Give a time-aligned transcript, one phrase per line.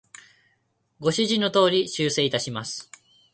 [0.99, 2.89] ご指示の通り、修正いたします。